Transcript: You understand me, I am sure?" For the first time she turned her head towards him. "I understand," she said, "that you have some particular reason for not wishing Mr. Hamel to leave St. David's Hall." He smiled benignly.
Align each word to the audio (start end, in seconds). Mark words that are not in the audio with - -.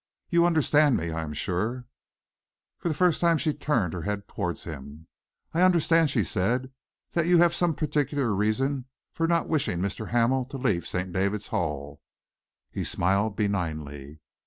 You 0.31 0.47
understand 0.47 0.97
me, 0.97 1.11
I 1.11 1.21
am 1.21 1.31
sure?" 1.35 1.85
For 2.79 2.87
the 2.87 2.95
first 2.95 3.21
time 3.21 3.37
she 3.37 3.53
turned 3.53 3.93
her 3.93 4.01
head 4.01 4.27
towards 4.27 4.63
him. 4.63 5.05
"I 5.53 5.61
understand," 5.61 6.09
she 6.09 6.23
said, 6.23 6.71
"that 7.11 7.27
you 7.27 7.37
have 7.37 7.53
some 7.53 7.75
particular 7.75 8.33
reason 8.33 8.85
for 9.13 9.27
not 9.27 9.47
wishing 9.47 9.77
Mr. 9.77 10.07
Hamel 10.09 10.45
to 10.45 10.57
leave 10.57 10.87
St. 10.87 11.13
David's 11.13 11.49
Hall." 11.49 12.01
He 12.71 12.83
smiled 12.83 13.35
benignly. 13.35 14.21